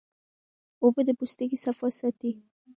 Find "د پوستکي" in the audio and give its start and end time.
1.07-1.57